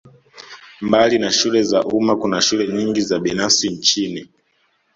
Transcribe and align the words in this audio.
Mbali 0.81 1.19
na 1.19 1.31
shule 1.31 1.63
za 1.63 1.83
umma 1.83 2.15
kuna 2.15 2.41
shule 2.41 2.67
nyingi 2.67 3.01
za 3.01 3.19
binafsi 3.19 3.69
nchini 3.69 4.29